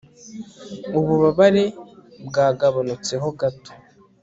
[0.97, 1.63] ububabare
[2.27, 3.69] bwagabanutseho gato